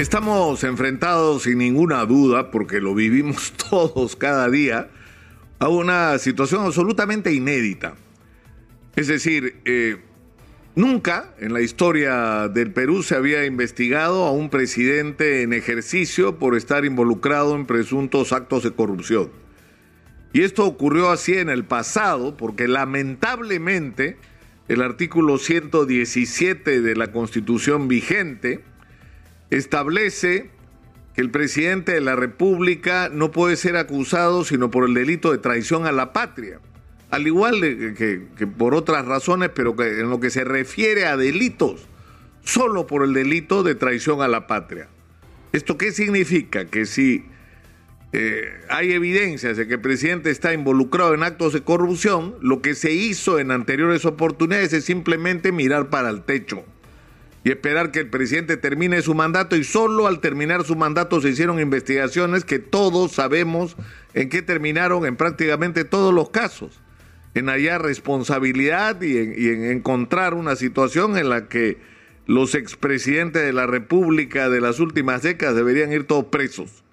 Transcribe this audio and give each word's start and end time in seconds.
Estamos 0.00 0.62
enfrentados 0.62 1.42
sin 1.42 1.58
ninguna 1.58 2.06
duda, 2.06 2.52
porque 2.52 2.80
lo 2.80 2.94
vivimos 2.94 3.52
todos 3.68 4.14
cada 4.14 4.48
día, 4.48 4.90
a 5.58 5.66
una 5.66 6.16
situación 6.18 6.64
absolutamente 6.64 7.32
inédita. 7.32 7.96
Es 8.94 9.08
decir, 9.08 9.56
eh, 9.64 9.96
nunca 10.76 11.34
en 11.40 11.52
la 11.52 11.62
historia 11.62 12.46
del 12.46 12.72
Perú 12.72 13.02
se 13.02 13.16
había 13.16 13.44
investigado 13.44 14.22
a 14.26 14.30
un 14.30 14.50
presidente 14.50 15.42
en 15.42 15.52
ejercicio 15.52 16.38
por 16.38 16.56
estar 16.56 16.84
involucrado 16.84 17.56
en 17.56 17.66
presuntos 17.66 18.32
actos 18.32 18.62
de 18.62 18.70
corrupción. 18.70 19.30
Y 20.32 20.42
esto 20.42 20.64
ocurrió 20.64 21.10
así 21.10 21.34
en 21.34 21.48
el 21.48 21.64
pasado, 21.64 22.36
porque 22.36 22.68
lamentablemente 22.68 24.16
el 24.68 24.80
artículo 24.80 25.38
117 25.38 26.82
de 26.82 26.94
la 26.94 27.10
Constitución 27.10 27.88
vigente, 27.88 28.62
establece 29.50 30.50
que 31.14 31.20
el 31.22 31.30
presidente 31.30 31.92
de 31.92 32.00
la 32.00 32.16
República 32.16 33.08
no 33.12 33.30
puede 33.30 33.56
ser 33.56 33.76
acusado 33.76 34.44
sino 34.44 34.70
por 34.70 34.88
el 34.88 34.94
delito 34.94 35.32
de 35.32 35.38
traición 35.38 35.86
a 35.86 35.92
la 35.92 36.12
patria, 36.12 36.60
al 37.10 37.26
igual 37.26 37.60
que, 37.60 38.46
por 38.46 38.74
otras 38.74 39.04
razones, 39.06 39.50
pero 39.54 39.74
que 39.74 40.00
en 40.00 40.10
lo 40.10 40.20
que 40.20 40.30
se 40.30 40.44
refiere 40.44 41.06
a 41.06 41.16
delitos, 41.16 41.86
solo 42.44 42.86
por 42.86 43.02
el 43.02 43.14
delito 43.14 43.62
de 43.62 43.74
traición 43.74 44.20
a 44.20 44.28
la 44.28 44.46
patria. 44.46 44.88
¿Esto 45.52 45.78
qué 45.78 45.92
significa? 45.92 46.66
Que 46.66 46.84
si 46.84 47.24
eh, 48.12 48.44
hay 48.68 48.92
evidencias 48.92 49.56
de 49.56 49.66
que 49.66 49.74
el 49.74 49.80
presidente 49.80 50.30
está 50.30 50.52
involucrado 50.52 51.14
en 51.14 51.22
actos 51.22 51.54
de 51.54 51.62
corrupción, 51.62 52.36
lo 52.42 52.60
que 52.60 52.74
se 52.74 52.92
hizo 52.92 53.38
en 53.38 53.50
anteriores 53.50 54.04
oportunidades 54.04 54.72
es 54.74 54.84
simplemente 54.84 55.52
mirar 55.52 55.88
para 55.88 56.10
el 56.10 56.22
techo 56.22 56.64
y 57.44 57.50
esperar 57.50 57.90
que 57.92 58.00
el 58.00 58.10
presidente 58.10 58.56
termine 58.56 59.02
su 59.02 59.14
mandato 59.14 59.56
y 59.56 59.64
solo 59.64 60.06
al 60.06 60.20
terminar 60.20 60.64
su 60.64 60.76
mandato 60.76 61.20
se 61.20 61.30
hicieron 61.30 61.60
investigaciones 61.60 62.44
que 62.44 62.58
todos 62.58 63.12
sabemos 63.12 63.76
en 64.14 64.28
qué 64.28 64.42
terminaron 64.42 65.06
en 65.06 65.16
prácticamente 65.16 65.84
todos 65.84 66.12
los 66.12 66.30
casos, 66.30 66.80
en 67.34 67.48
hallar 67.48 67.82
responsabilidad 67.82 69.00
y 69.02 69.18
en, 69.18 69.34
y 69.36 69.48
en 69.48 69.64
encontrar 69.64 70.34
una 70.34 70.56
situación 70.56 71.16
en 71.16 71.28
la 71.28 71.48
que 71.48 71.78
los 72.26 72.54
expresidentes 72.54 73.42
de 73.42 73.52
la 73.52 73.66
República 73.66 74.50
de 74.50 74.60
las 74.60 74.80
últimas 74.80 75.22
décadas 75.22 75.56
deberían 75.56 75.92
ir 75.92 76.04
todos 76.04 76.26
presos. 76.26 76.84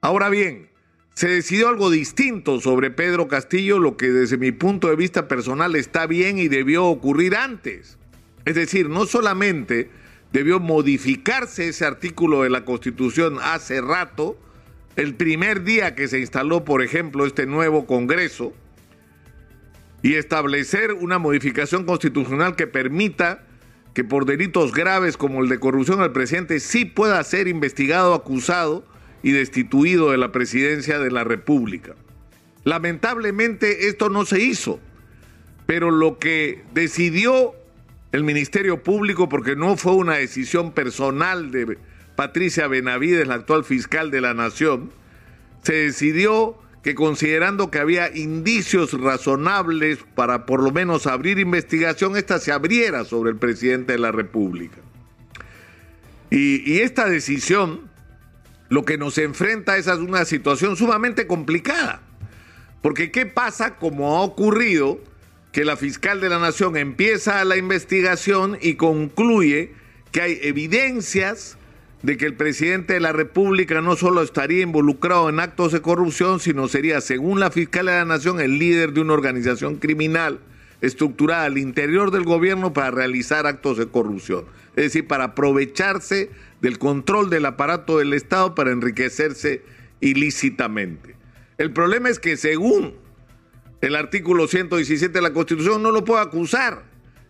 Ahora 0.00 0.28
bien, 0.28 0.68
se 1.14 1.28
decidió 1.28 1.68
algo 1.68 1.90
distinto 1.90 2.60
sobre 2.60 2.90
Pedro 2.90 3.26
Castillo, 3.26 3.78
lo 3.78 3.96
que 3.96 4.10
desde 4.10 4.36
mi 4.36 4.52
punto 4.52 4.88
de 4.88 4.96
vista 4.96 5.26
personal 5.28 5.74
está 5.74 6.06
bien 6.06 6.38
y 6.38 6.48
debió 6.48 6.84
ocurrir 6.84 7.34
antes. 7.34 7.98
Es 8.46 8.54
decir, 8.54 8.88
no 8.88 9.04
solamente 9.04 9.90
debió 10.32 10.60
modificarse 10.60 11.68
ese 11.68 11.84
artículo 11.84 12.44
de 12.44 12.50
la 12.50 12.64
Constitución 12.64 13.38
hace 13.42 13.80
rato, 13.80 14.38
el 14.94 15.14
primer 15.14 15.64
día 15.64 15.94
que 15.94 16.08
se 16.08 16.20
instaló, 16.20 16.64
por 16.64 16.82
ejemplo, 16.82 17.26
este 17.26 17.44
nuevo 17.44 17.86
Congreso, 17.86 18.54
y 20.02 20.14
establecer 20.14 20.92
una 20.92 21.18
modificación 21.18 21.84
constitucional 21.84 22.54
que 22.54 22.68
permita 22.68 23.44
que 23.92 24.04
por 24.04 24.26
delitos 24.26 24.72
graves 24.72 25.16
como 25.16 25.42
el 25.42 25.48
de 25.48 25.58
corrupción 25.58 26.00
el 26.02 26.12
presidente 26.12 26.60
sí 26.60 26.84
pueda 26.84 27.22
ser 27.24 27.48
investigado, 27.48 28.14
acusado 28.14 28.86
y 29.22 29.32
destituido 29.32 30.12
de 30.12 30.18
la 30.18 30.30
presidencia 30.30 31.00
de 31.00 31.10
la 31.10 31.24
República. 31.24 31.96
Lamentablemente 32.62 33.88
esto 33.88 34.08
no 34.08 34.24
se 34.24 34.40
hizo, 34.40 34.78
pero 35.66 35.90
lo 35.90 36.18
que 36.18 36.62
decidió 36.74 37.54
el 38.16 38.24
Ministerio 38.24 38.82
Público, 38.82 39.28
porque 39.28 39.56
no 39.56 39.76
fue 39.76 39.92
una 39.92 40.14
decisión 40.14 40.72
personal 40.72 41.50
de 41.50 41.76
Patricia 42.16 42.66
Benavides, 42.66 43.28
la 43.28 43.34
actual 43.34 43.62
fiscal 43.62 44.10
de 44.10 44.22
la 44.22 44.32
Nación, 44.32 44.90
se 45.62 45.74
decidió 45.74 46.56
que 46.82 46.94
considerando 46.94 47.70
que 47.70 47.78
había 47.78 48.16
indicios 48.16 48.98
razonables 48.98 49.98
para 50.14 50.46
por 50.46 50.62
lo 50.62 50.70
menos 50.70 51.06
abrir 51.06 51.38
investigación, 51.38 52.16
esta 52.16 52.38
se 52.38 52.52
abriera 52.52 53.04
sobre 53.04 53.32
el 53.32 53.36
presidente 53.36 53.92
de 53.92 53.98
la 53.98 54.12
República. 54.12 54.78
Y, 56.30 56.78
esta 56.78 57.06
decisión 57.06 57.90
lo 58.70 58.84
que 58.84 58.96
nos 58.96 59.18
enfrenta 59.18 59.76
es 59.76 59.88
a 59.88 59.96
una 59.96 60.24
situación 60.24 60.76
sumamente 60.76 61.26
complicada. 61.26 62.00
Porque 62.80 63.10
¿qué 63.10 63.26
pasa 63.26 63.76
como 63.76 64.16
ha 64.16 64.22
ocurrido? 64.22 65.00
Que 65.56 65.64
la 65.64 65.78
fiscal 65.78 66.20
de 66.20 66.28
la 66.28 66.38
nación 66.38 66.76
empieza 66.76 67.42
la 67.46 67.56
investigación 67.56 68.58
y 68.60 68.74
concluye 68.74 69.72
que 70.12 70.20
hay 70.20 70.38
evidencias 70.42 71.56
de 72.02 72.18
que 72.18 72.26
el 72.26 72.34
presidente 72.34 72.92
de 72.92 73.00
la 73.00 73.12
República 73.12 73.80
no 73.80 73.96
solo 73.96 74.20
estaría 74.20 74.60
involucrado 74.60 75.30
en 75.30 75.40
actos 75.40 75.72
de 75.72 75.80
corrupción, 75.80 76.40
sino 76.40 76.68
sería, 76.68 77.00
según 77.00 77.40
la 77.40 77.50
fiscal 77.50 77.86
de 77.86 77.92
la 77.92 78.04
nación, 78.04 78.38
el 78.38 78.58
líder 78.58 78.92
de 78.92 79.00
una 79.00 79.14
organización 79.14 79.76
criminal 79.76 80.40
estructurada 80.82 81.44
al 81.44 81.56
interior 81.56 82.10
del 82.10 82.24
gobierno 82.24 82.74
para 82.74 82.90
realizar 82.90 83.46
actos 83.46 83.78
de 83.78 83.86
corrupción. 83.86 84.44
Es 84.76 84.84
decir, 84.84 85.06
para 85.06 85.24
aprovecharse 85.24 86.28
del 86.60 86.78
control 86.78 87.30
del 87.30 87.46
aparato 87.46 87.96
del 87.96 88.12
Estado 88.12 88.54
para 88.54 88.72
enriquecerse 88.72 89.62
ilícitamente. 90.00 91.16
El 91.56 91.72
problema 91.72 92.10
es 92.10 92.18
que 92.18 92.36
según 92.36 93.05
el 93.80 93.96
artículo 93.96 94.48
117 94.48 95.12
de 95.12 95.22
la 95.22 95.32
Constitución, 95.32 95.82
no 95.82 95.90
lo 95.90 96.04
puede 96.04 96.22
acusar. 96.22 96.84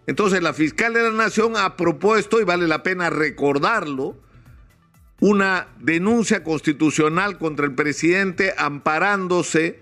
Entonces 0.06 0.42
la 0.42 0.54
fiscal 0.54 0.92
de 0.92 1.02
la 1.02 1.10
Nación 1.10 1.56
ha 1.56 1.76
propuesto, 1.76 2.40
y 2.40 2.44
vale 2.44 2.68
la 2.68 2.82
pena 2.82 3.10
recordarlo, 3.10 4.16
una 5.20 5.68
denuncia 5.80 6.44
constitucional 6.44 7.38
contra 7.38 7.66
el 7.66 7.74
presidente 7.74 8.54
amparándose 8.56 9.80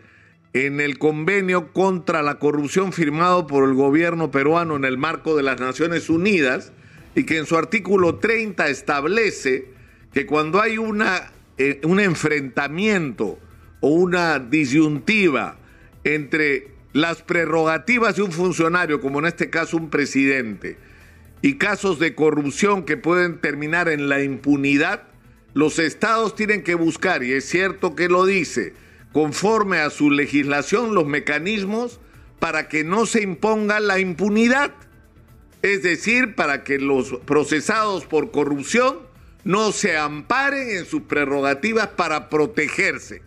en 0.52 0.80
el 0.80 0.98
convenio 0.98 1.72
contra 1.72 2.22
la 2.22 2.38
corrupción 2.38 2.92
firmado 2.92 3.46
por 3.48 3.68
el 3.68 3.74
gobierno 3.74 4.30
peruano 4.30 4.76
en 4.76 4.84
el 4.84 4.96
marco 4.96 5.36
de 5.36 5.42
las 5.42 5.60
Naciones 5.60 6.08
Unidas 6.08 6.72
y 7.16 7.24
que 7.24 7.38
en 7.38 7.46
su 7.46 7.56
artículo 7.56 8.16
30 8.16 8.68
establece 8.68 9.68
que 10.12 10.26
cuando 10.26 10.60
hay 10.60 10.78
una, 10.78 11.32
eh, 11.58 11.80
un 11.82 11.98
enfrentamiento 11.98 13.40
o 13.80 13.88
una 13.88 14.38
disyuntiva 14.38 15.56
entre 16.04 16.68
las 16.92 17.22
prerrogativas 17.22 18.16
de 18.16 18.22
un 18.22 18.32
funcionario, 18.32 19.00
como 19.00 19.18
en 19.18 19.26
este 19.26 19.50
caso 19.50 19.76
un 19.76 19.90
presidente, 19.90 20.78
y 21.42 21.54
casos 21.58 21.98
de 21.98 22.14
corrupción 22.14 22.84
que 22.84 22.96
pueden 22.96 23.38
terminar 23.40 23.88
en 23.88 24.08
la 24.08 24.22
impunidad, 24.22 25.02
los 25.54 25.78
estados 25.78 26.34
tienen 26.34 26.62
que 26.62 26.74
buscar, 26.74 27.22
y 27.22 27.32
es 27.32 27.44
cierto 27.44 27.94
que 27.94 28.08
lo 28.08 28.24
dice, 28.24 28.74
conforme 29.12 29.78
a 29.78 29.90
su 29.90 30.10
legislación, 30.10 30.94
los 30.94 31.06
mecanismos 31.06 32.00
para 32.40 32.68
que 32.68 32.84
no 32.84 33.06
se 33.06 33.22
imponga 33.22 33.80
la 33.80 33.98
impunidad. 33.98 34.72
Es 35.62 35.82
decir, 35.82 36.34
para 36.34 36.62
que 36.62 36.78
los 36.78 37.18
procesados 37.24 38.04
por 38.04 38.32
corrupción 38.32 38.98
no 39.44 39.72
se 39.72 39.96
amparen 39.96 40.70
en 40.76 40.84
sus 40.84 41.02
prerrogativas 41.02 41.88
para 41.88 42.28
protegerse. 42.28 43.22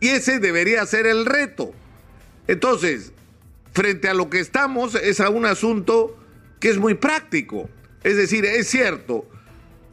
Y 0.00 0.08
ese 0.08 0.38
debería 0.38 0.86
ser 0.86 1.06
el 1.06 1.26
reto. 1.26 1.74
Entonces, 2.48 3.12
frente 3.72 4.08
a 4.08 4.14
lo 4.14 4.28
que 4.28 4.40
estamos, 4.40 4.94
es 4.96 5.20
a 5.20 5.30
un 5.30 5.46
asunto 5.46 6.18
que 6.58 6.70
es 6.70 6.78
muy 6.78 6.94
práctico. 6.94 7.70
Es 8.02 8.16
decir, 8.16 8.44
es 8.44 8.68
cierto, 8.68 9.28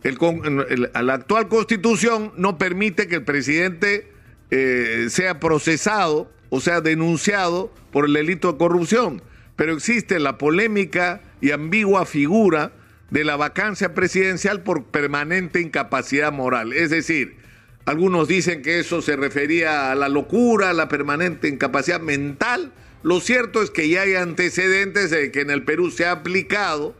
la 0.03 1.13
actual 1.13 1.47
constitución 1.47 2.31
no 2.37 2.57
permite 2.57 3.07
que 3.07 3.15
el 3.15 3.23
presidente 3.23 4.11
eh, 4.51 5.07
sea 5.09 5.39
procesado 5.39 6.31
o 6.49 6.61
sea 6.61 6.79
denunciado 6.79 7.73
por 7.91 8.05
el 8.05 8.13
delito 8.13 8.53
de 8.53 8.57
corrupción, 8.57 9.21
pero 9.55 9.73
existe 9.73 10.19
la 10.19 10.37
polémica 10.37 11.21
y 11.41 11.51
ambigua 11.51 12.05
figura 12.05 12.71
de 13.09 13.23
la 13.23 13.35
vacancia 13.35 13.93
presidencial 13.93 14.61
por 14.61 14.85
permanente 14.85 15.59
incapacidad 15.61 16.31
moral. 16.31 16.73
Es 16.73 16.91
decir, 16.91 17.37
algunos 17.85 18.27
dicen 18.27 18.63
que 18.63 18.79
eso 18.79 19.01
se 19.01 19.15
refería 19.15 19.91
a 19.91 19.95
la 19.95 20.09
locura, 20.09 20.71
a 20.71 20.73
la 20.73 20.89
permanente 20.89 21.47
incapacidad 21.47 22.01
mental. 22.01 22.71
Lo 23.03 23.19
cierto 23.19 23.61
es 23.61 23.69
que 23.69 23.87
ya 23.87 24.01
hay 24.01 24.15
antecedentes 24.15 25.11
de 25.11 25.31
que 25.31 25.41
en 25.41 25.51
el 25.51 25.63
Perú 25.63 25.91
se 25.91 26.05
ha 26.05 26.11
aplicado, 26.11 26.95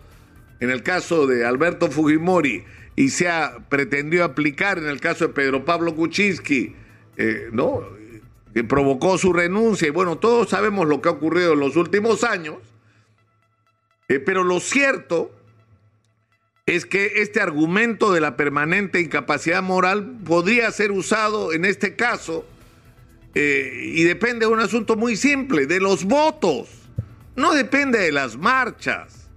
en 0.60 0.70
el 0.70 0.84
caso 0.84 1.26
de 1.26 1.44
Alberto 1.44 1.90
Fujimori, 1.90 2.64
y 2.96 3.10
se 3.10 3.28
ha 3.28 3.58
pretendido 3.68 4.24
aplicar 4.24 4.78
en 4.78 4.88
el 4.88 5.02
caso 5.02 5.28
de 5.28 5.34
Pedro 5.34 5.66
Pablo 5.66 5.96
Kuczynski, 5.96 6.76
eh, 7.18 7.50
¿no? 7.52 7.82
que 8.54 8.64
provocó 8.64 9.18
su 9.18 9.34
renuncia. 9.34 9.88
Y 9.88 9.92
bueno, 9.92 10.18
todos 10.18 10.50
sabemos 10.50 10.88
lo 10.88 11.02
que 11.02 11.10
ha 11.10 11.14
ocurrido 11.14 11.54
en 11.54 11.60
los 11.60 11.76
últimos 11.76 12.24
años. 12.24 12.58
Eh, 14.08 14.20
pero 14.20 14.44
lo 14.44 14.60
cierto 14.60 15.32
es 16.66 16.88
que 16.88 17.22
este 17.22 17.42
argumento 17.42 18.12
de 18.12 18.22
la 18.22 18.36
permanente 18.36 19.00
incapacidad 19.00 19.62
moral 19.62 20.18
podría 20.26 20.72
ser 20.72 20.92
usado 20.92 21.54
en 21.54 21.64
este 21.64 21.96
caso 21.96 22.44
eh, 23.36 23.92
y 23.94 24.04
depende 24.04 24.48
de 24.48 24.52
un 24.52 24.60
asunto 24.60 24.96
muy 24.96 25.16
simple, 25.16 25.68
de 25.68 25.80
los 25.80 26.06
votos. 26.06 26.70
No 27.36 27.54
depende 27.54 28.00
de 28.00 28.12
las 28.12 28.38
marchas, 28.38 29.28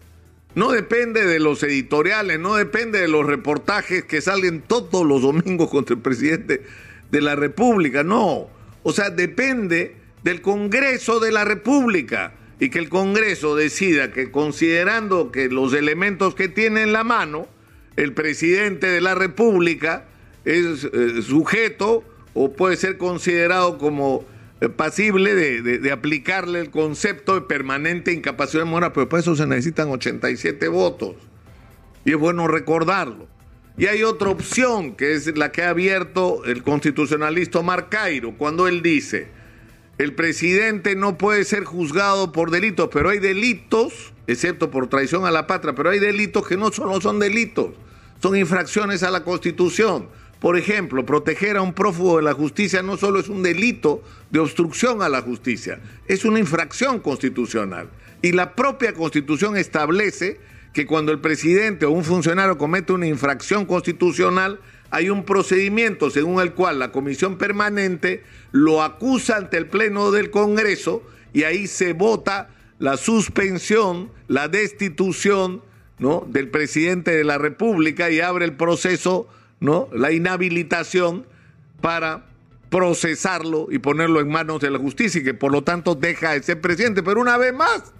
no 0.55 0.71
depende 0.71 1.27
de 1.27 1.39
los 1.39 1.63
editoriales, 1.63 2.39
no 2.39 2.55
depende 2.55 2.99
de 3.01 3.09
los 3.09 3.27
reportajes 3.27 4.05
que 4.05 4.23
salen 4.23 4.63
todos 4.63 5.05
los 5.05 5.21
domingos 5.21 5.69
contra 5.69 5.97
el 5.97 6.01
presidente 6.01 6.63
de 7.11 7.21
la 7.21 7.37
República, 7.37 8.05
no. 8.05 8.49
O 8.85 8.93
sea, 8.93 9.11
depende 9.11 9.97
del 10.23 10.41
Congreso 10.41 11.21
de 11.21 11.33
la 11.33 11.45
República 11.45 12.33
y 12.61 12.71
que 12.71 12.79
el 12.79 12.89
Congreso 12.89 13.55
decida 13.55 14.13
que 14.13 14.31
considerando 14.31 15.31
que 15.31 15.49
los 15.49 15.73
elementos 15.73 16.35
que 16.35 16.49
tiene 16.49 16.83
en 16.83 16.93
la 16.93 17.05
mano, 17.05 17.47
el 17.97 18.13
presidente 18.13 18.89
de 18.89 19.01
la 19.01 19.15
República 19.15 20.07
es 20.45 20.85
eh, 20.85 21.23
sujeto 21.23 22.05
o 22.35 22.53
puede 22.53 22.77
ser 22.77 22.99
considerado 22.99 23.79
como 23.79 24.25
eh, 24.61 24.69
pasible 24.69 25.35
de, 25.35 25.93
aplicarle 25.93 26.61
el 26.61 26.71
concepto 26.71 27.35
de 27.35 27.43
permanente 27.43 28.13
incapacidad 28.13 28.65
moral, 28.65 28.93
pero 28.93 29.09
para 29.09 29.21
eso 29.21 29.37
se 29.37 29.47
necesitan 29.47 29.89
87 29.89 30.69
votos. 30.69 31.17
Y 32.05 32.13
es 32.13 32.17
bueno 32.17 32.49
recordarlo. 32.49 33.29
Y 33.77 33.87
hay 33.87 34.03
otra 34.03 34.31
opción, 34.31 34.97
que 34.97 35.15
es 35.15 35.37
la 35.37 35.53
que 35.53 35.63
ha 35.63 35.71
abierto 35.71 36.45
el 36.45 36.65
constitucionalista 36.65 37.61
Omar 37.61 37.89
Cairo, 37.89 38.35
cuando 38.37 38.67
él 38.67 38.83
dice, 38.83 39.29
el 39.99 40.15
presidente 40.15 40.95
no 40.95 41.19
puede 41.19 41.45
ser 41.45 41.65
juzgado 41.65 42.31
por 42.31 42.53
delitos, 42.53 42.89
pero 42.93 43.11
hay 43.11 43.19
delitos, 43.19 44.13
excepto 44.29 44.71
por 44.71 44.89
traición 44.89 45.27
a 45.27 45.33
la 45.33 45.49
patria, 45.49 45.75
pero 45.75 45.91
hay 45.91 45.99
delitos 45.99 46.47
que 46.47 46.57
no 46.57 46.71
solo 46.71 47.01
son 47.01 47.19
delitos, 47.19 47.71
son 48.23 48.37
infracciones 48.37 49.03
a 49.03 49.11
la 49.11 49.25
Constitución. 49.25 50.09
Por 50.39 50.57
ejemplo, 50.57 51.05
proteger 51.05 51.57
a 51.57 51.63
un 51.63 51.73
prófugo 51.73 52.19
de 52.19 52.23
la 52.23 52.33
justicia 52.33 52.81
no 52.81 52.97
solo 52.97 53.19
es 53.19 53.29
un 53.29 53.43
delito 53.43 54.05
de 54.31 54.39
obstrucción 54.39 55.03
a 55.03 55.09
la 55.09 55.21
justicia, 55.21 55.81
es 56.07 56.25
una 56.25 56.39
infracción 56.39 57.01
constitucional. 57.01 57.91
Y 58.23 58.31
la 58.33 58.55
propia 58.55 58.95
Constitución 58.95 59.57
establece 59.57 60.39
que 60.73 60.87
cuando 60.87 61.11
el 61.11 61.19
presidente 61.19 61.87
o 61.87 61.91
un 61.91 62.05
funcionario 62.05 62.57
comete 62.57 62.93
una 62.93 63.09
infracción 63.09 63.67
constitucional, 63.67 64.61
hay 64.91 65.11
un 65.11 65.25
procedimiento 65.25 66.11
según 66.11 66.41
el 66.41 66.53
cual 66.55 66.79
la 66.79 66.93
comisión 66.93 67.39
permanente 67.39 68.23
lo 68.53 68.83
acusa 68.83 69.37
ante 69.37 69.57
el 69.57 69.67
Pleno 69.67 70.11
del 70.11 70.31
Congreso 70.31 71.03
y 71.33 71.43
ahí 71.45 71.67
se 71.67 71.93
vota 71.93 72.51
la 72.79 72.97
suspensión, 72.97 74.11
la 74.29 74.49
destitución 74.49 75.63
¿no? 75.99 76.27
del 76.29 76.49
presidente 76.49 77.11
de 77.11 77.25
la 77.25 77.39
República 77.39 78.11
y 78.11 78.21
abre 78.21 78.45
el 78.45 78.55
proceso 78.55 79.29
¿no? 79.61 79.89
La 79.93 80.13
inhabilitación 80.13 81.27
para 81.81 82.27
procesarlo 82.71 83.69
y 83.71 83.79
ponerlo 83.79 84.21
en 84.21 84.29
manos 84.29 84.61
de 84.61 84.71
la 84.71 84.79
justicia 84.79 85.21
y 85.21 85.25
que 85.25 85.35
por 85.35 85.53
lo 85.53 85.63
tanto 85.63 85.95
deja 85.95 86.33
de 86.33 86.43
ser 86.43 86.61
presidente. 86.61 87.03
Pero 87.03 87.21
una 87.21 87.39
vez 87.39 87.55
más, 87.55 87.93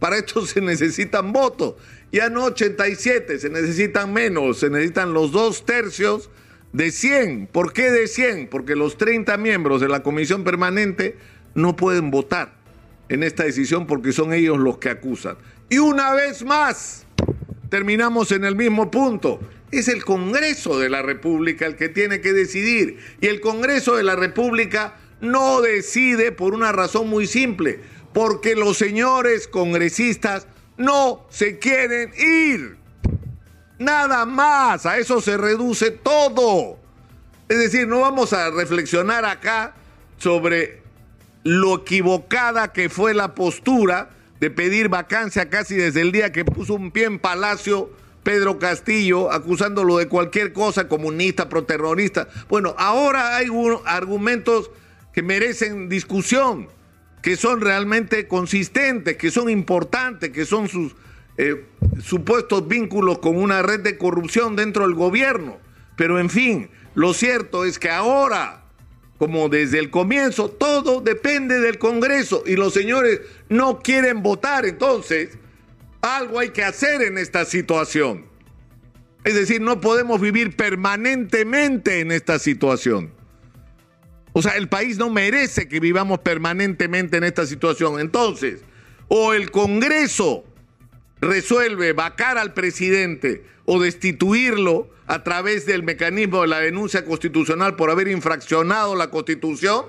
para 0.00 0.16
esto 0.16 0.44
se 0.46 0.60
necesitan 0.60 1.32
votos. 1.32 1.74
Ya 2.10 2.28
no 2.28 2.46
87, 2.46 3.38
se 3.38 3.50
necesitan 3.50 4.12
menos, 4.12 4.58
se 4.58 4.68
necesitan 4.68 5.12
los 5.12 5.30
dos 5.30 5.64
tercios 5.64 6.28
de 6.72 6.90
100. 6.90 7.46
¿Por 7.46 7.72
qué 7.72 7.92
de 7.92 8.08
100? 8.08 8.48
Porque 8.48 8.74
los 8.74 8.96
30 8.96 9.36
miembros 9.36 9.80
de 9.80 9.88
la 9.88 10.02
comisión 10.02 10.42
permanente 10.42 11.16
no 11.54 11.76
pueden 11.76 12.10
votar 12.10 12.54
en 13.08 13.22
esta 13.22 13.44
decisión 13.44 13.86
porque 13.86 14.12
son 14.12 14.32
ellos 14.32 14.58
los 14.58 14.78
que 14.78 14.88
acusan. 14.88 15.36
Y 15.68 15.78
una 15.78 16.12
vez 16.14 16.44
más, 16.44 17.06
terminamos 17.68 18.32
en 18.32 18.44
el 18.44 18.56
mismo 18.56 18.90
punto. 18.90 19.40
Es 19.70 19.86
el 19.86 20.04
Congreso 20.04 20.80
de 20.80 20.88
la 20.88 21.02
República 21.02 21.66
el 21.66 21.76
que 21.76 21.88
tiene 21.88 22.20
que 22.20 22.32
decidir. 22.32 22.98
Y 23.20 23.28
el 23.28 23.40
Congreso 23.40 23.94
de 23.94 24.02
la 24.02 24.16
República 24.16 24.96
no 25.20 25.60
decide 25.60 26.32
por 26.32 26.54
una 26.54 26.72
razón 26.72 27.08
muy 27.08 27.26
simple, 27.26 27.80
porque 28.12 28.56
los 28.56 28.78
señores 28.78 29.48
congresistas 29.48 30.46
no 30.76 31.26
se 31.30 31.58
quieren 31.58 32.12
ir. 32.16 32.76
Nada 33.78 34.26
más, 34.26 34.86
a 34.86 34.98
eso 34.98 35.20
se 35.20 35.36
reduce 35.36 35.90
todo. 35.90 36.78
Es 37.48 37.58
decir, 37.58 37.88
no 37.88 38.00
vamos 38.00 38.32
a 38.32 38.50
reflexionar 38.50 39.24
acá 39.24 39.74
sobre 40.18 40.82
lo 41.44 41.78
equivocada 41.78 42.72
que 42.72 42.88
fue 42.88 43.14
la 43.14 43.34
postura 43.34 44.10
de 44.38 44.50
pedir 44.50 44.88
vacancia 44.88 45.48
casi 45.48 45.76
desde 45.76 46.00
el 46.00 46.12
día 46.12 46.32
que 46.32 46.44
puso 46.44 46.74
un 46.74 46.90
pie 46.90 47.04
en 47.04 47.18
Palacio 47.18 47.90
Pedro 48.22 48.58
Castillo, 48.58 49.32
acusándolo 49.32 49.96
de 49.96 50.08
cualquier 50.08 50.52
cosa, 50.52 50.88
comunista, 50.88 51.48
proterrorista. 51.48 52.28
Bueno, 52.48 52.74
ahora 52.78 53.36
hay 53.36 53.48
argumentos 53.86 54.70
que 55.12 55.22
merecen 55.22 55.88
discusión, 55.88 56.68
que 57.22 57.36
son 57.36 57.60
realmente 57.60 58.26
consistentes, 58.26 59.16
que 59.16 59.30
son 59.30 59.50
importantes, 59.50 60.30
que 60.30 60.44
son 60.44 60.68
sus 60.68 60.94
eh, 61.36 61.64
supuestos 62.02 62.66
vínculos 62.66 63.18
con 63.18 63.36
una 63.36 63.62
red 63.62 63.80
de 63.80 63.98
corrupción 63.98 64.56
dentro 64.56 64.86
del 64.86 64.94
gobierno. 64.94 65.58
Pero 65.96 66.18
en 66.18 66.30
fin, 66.30 66.70
lo 66.94 67.12
cierto 67.14 67.64
es 67.64 67.78
que 67.78 67.90
ahora, 67.90 68.64
como 69.18 69.48
desde 69.48 69.78
el 69.78 69.90
comienzo, 69.90 70.50
todo 70.50 71.00
depende 71.00 71.60
del 71.60 71.78
Congreso 71.78 72.42
y 72.46 72.56
los 72.56 72.72
señores 72.72 73.20
no 73.48 73.80
quieren 73.80 74.22
votar. 74.22 74.64
Entonces, 74.64 75.38
algo 76.00 76.38
hay 76.38 76.50
que 76.50 76.64
hacer 76.64 77.02
en 77.02 77.18
esta 77.18 77.44
situación. 77.44 78.24
Es 79.24 79.34
decir, 79.34 79.60
no 79.60 79.80
podemos 79.80 80.20
vivir 80.20 80.56
permanentemente 80.56 82.00
en 82.00 82.12
esta 82.12 82.38
situación. 82.38 83.12
O 84.32 84.42
sea, 84.42 84.52
el 84.52 84.68
país 84.68 84.98
no 84.98 85.10
merece 85.10 85.68
que 85.68 85.80
vivamos 85.80 86.20
permanentemente 86.20 87.16
en 87.16 87.24
esta 87.24 87.46
situación. 87.46 87.98
Entonces, 88.00 88.60
o 89.08 89.32
el 89.32 89.50
Congreso 89.50 90.44
resuelve 91.20 91.92
vacar 91.92 92.38
al 92.38 92.54
presidente 92.54 93.44
o 93.64 93.80
destituirlo 93.80 94.88
a 95.06 95.24
través 95.24 95.66
del 95.66 95.82
mecanismo 95.82 96.42
de 96.42 96.48
la 96.48 96.60
denuncia 96.60 97.04
constitucional 97.04 97.74
por 97.74 97.90
haber 97.90 98.08
infraccionado 98.08 98.94
la 98.94 99.10
constitución, 99.10 99.86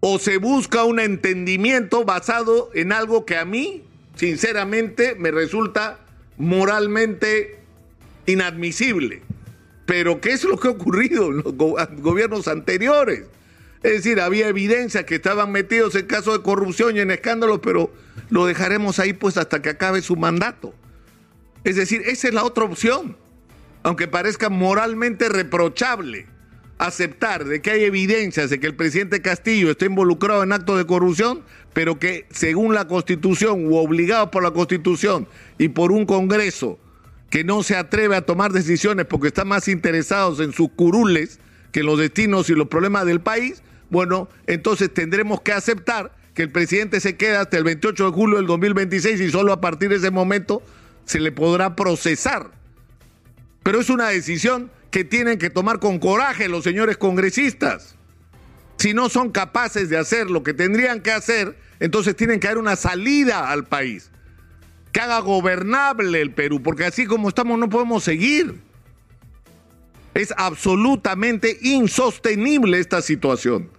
o 0.00 0.18
se 0.18 0.38
busca 0.38 0.84
un 0.84 1.00
entendimiento 1.00 2.04
basado 2.04 2.70
en 2.72 2.92
algo 2.92 3.26
que 3.26 3.36
a 3.36 3.44
mí 3.44 3.82
sinceramente 4.14 5.16
me 5.16 5.30
resulta 5.30 6.00
moralmente 6.36 7.58
inadmisible. 8.26 9.22
Pero 9.88 10.20
¿qué 10.20 10.32
es 10.32 10.44
lo 10.44 10.58
que 10.58 10.68
ha 10.68 10.72
ocurrido 10.72 11.28
en 11.28 11.36
los 11.44 11.54
gobiernos 11.54 12.46
anteriores? 12.46 13.24
Es 13.82 13.92
decir, 13.92 14.20
había 14.20 14.48
evidencia 14.48 15.06
que 15.06 15.14
estaban 15.14 15.50
metidos 15.50 15.94
en 15.94 16.04
casos 16.04 16.36
de 16.36 16.42
corrupción 16.42 16.94
y 16.94 17.00
en 17.00 17.10
escándalos, 17.10 17.60
pero 17.62 17.90
lo 18.28 18.44
dejaremos 18.44 18.98
ahí 18.98 19.14
pues 19.14 19.38
hasta 19.38 19.62
que 19.62 19.70
acabe 19.70 20.02
su 20.02 20.14
mandato. 20.14 20.74
Es 21.64 21.76
decir, 21.76 22.02
esa 22.04 22.28
es 22.28 22.34
la 22.34 22.44
otra 22.44 22.64
opción, 22.64 23.16
aunque 23.82 24.08
parezca 24.08 24.50
moralmente 24.50 25.30
reprochable 25.30 26.26
aceptar 26.76 27.46
de 27.46 27.62
que 27.62 27.70
hay 27.70 27.84
evidencias 27.84 28.50
de 28.50 28.60
que 28.60 28.66
el 28.66 28.76
presidente 28.76 29.22
Castillo 29.22 29.70
está 29.70 29.86
involucrado 29.86 30.42
en 30.42 30.52
actos 30.52 30.76
de 30.76 30.84
corrupción, 30.84 31.44
pero 31.72 31.98
que 31.98 32.26
según 32.30 32.74
la 32.74 32.86
Constitución 32.88 33.66
o 33.72 33.76
obligado 33.78 34.30
por 34.30 34.42
la 34.42 34.50
Constitución 34.50 35.26
y 35.56 35.68
por 35.68 35.92
un 35.92 36.04
Congreso 36.04 36.78
que 37.30 37.44
no 37.44 37.62
se 37.62 37.76
atreve 37.76 38.16
a 38.16 38.22
tomar 38.22 38.52
decisiones 38.52 39.06
porque 39.06 39.28
están 39.28 39.48
más 39.48 39.68
interesados 39.68 40.40
en 40.40 40.52
sus 40.52 40.70
curules 40.70 41.40
que 41.72 41.80
en 41.80 41.86
los 41.86 41.98
destinos 41.98 42.48
y 42.48 42.54
los 42.54 42.68
problemas 42.68 43.04
del 43.04 43.20
país, 43.20 43.62
bueno, 43.90 44.28
entonces 44.46 44.92
tendremos 44.92 45.40
que 45.42 45.52
aceptar 45.52 46.12
que 46.34 46.42
el 46.42 46.50
presidente 46.50 47.00
se 47.00 47.16
queda 47.16 47.40
hasta 47.40 47.58
el 47.58 47.64
28 47.64 48.06
de 48.06 48.12
julio 48.12 48.36
del 48.36 48.46
2026 48.46 49.20
y 49.20 49.30
solo 49.30 49.52
a 49.52 49.60
partir 49.60 49.90
de 49.90 49.96
ese 49.96 50.10
momento 50.10 50.62
se 51.04 51.20
le 51.20 51.32
podrá 51.32 51.74
procesar. 51.74 52.50
Pero 53.62 53.80
es 53.80 53.90
una 53.90 54.08
decisión 54.08 54.70
que 54.90 55.04
tienen 55.04 55.38
que 55.38 55.50
tomar 55.50 55.80
con 55.80 55.98
coraje 55.98 56.48
los 56.48 56.64
señores 56.64 56.96
congresistas. 56.96 57.96
Si 58.78 58.94
no 58.94 59.08
son 59.08 59.32
capaces 59.32 59.90
de 59.90 59.98
hacer 59.98 60.30
lo 60.30 60.42
que 60.42 60.54
tendrían 60.54 61.00
que 61.00 61.10
hacer, 61.10 61.58
entonces 61.80 62.14
tienen 62.16 62.40
que 62.40 62.48
dar 62.48 62.58
una 62.58 62.76
salida 62.76 63.50
al 63.50 63.66
país, 63.66 64.10
que 64.92 65.00
haga 65.00 65.20
gobernable 65.20 66.20
el 66.20 66.32
Perú, 66.32 66.62
porque 66.62 66.84
así 66.84 67.06
como 67.06 67.28
estamos 67.28 67.58
no 67.58 67.68
podemos 67.68 68.04
seguir. 68.04 68.60
Es 70.14 70.34
absolutamente 70.36 71.58
insostenible 71.62 72.78
esta 72.78 73.02
situación. 73.02 73.70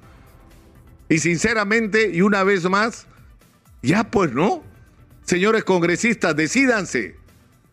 Y 1.10 1.20
sinceramente, 1.20 2.12
y 2.14 2.22
una 2.22 2.44
vez 2.44 2.70
más, 2.70 3.08
ya 3.82 4.10
pues 4.10 4.32
no. 4.32 4.64
Señores 5.24 5.64
congresistas, 5.64 6.36
decídanse. 6.36 7.19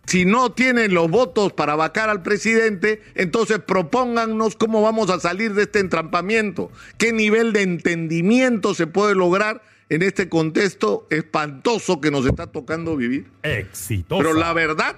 Si 0.06 0.24
no 0.24 0.52
tienen 0.52 0.94
los 0.94 1.10
votos 1.10 1.52
para 1.52 1.74
vacar 1.74 2.08
al 2.08 2.22
presidente, 2.22 3.02
entonces 3.14 3.58
propóngannos 3.58 4.54
cómo 4.54 4.80
vamos 4.80 5.10
a 5.10 5.18
salir 5.18 5.54
de 5.54 5.62
este 5.62 5.80
entrampamiento, 5.80 6.70
qué 6.96 7.12
nivel 7.12 7.52
de 7.52 7.62
entendimiento 7.62 8.74
se 8.74 8.86
puede 8.86 9.16
lograr 9.16 9.62
en 9.88 10.02
este 10.02 10.28
contexto 10.28 11.06
espantoso 11.10 12.00
que 12.00 12.12
nos 12.12 12.24
está 12.24 12.46
tocando 12.46 12.96
vivir. 12.96 13.26
Exitoso. 13.42 14.22
Pero 14.22 14.34
la 14.34 14.52
verdad 14.52 14.96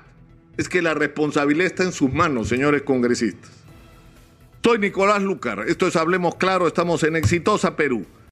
es 0.59 0.69
que 0.69 0.83
la 0.83 0.93
responsabilidad 0.93 1.67
está 1.67 1.85
en 1.85 1.93
sus 1.93 2.12
manos, 2.12 2.49
señores 2.49 2.83
congresistas. 2.83 3.50
Soy 4.62 4.79
Nicolás 4.79 5.23
Lucar, 5.23 5.65
esto 5.69 5.87
es 5.87 5.97
Hablemos 5.97 6.35
Claro, 6.35 6.67
estamos 6.67 7.03
en 7.03 7.17
Exitosa 7.17 7.77
Perú. 7.77 8.05